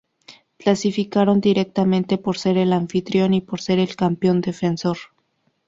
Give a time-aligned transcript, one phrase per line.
[0.57, 4.97] Clasificaron directamente por ser el anfitrión y por ser el campeón defensor.